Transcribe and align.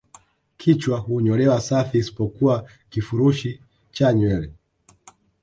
Kichwa 0.57 0.99
hunyolewa 0.99 1.61
safi 1.61 1.97
isipokuwa 1.97 2.69
kifurushi 2.89 3.61
cha 3.91 4.13
nywele 4.13 4.53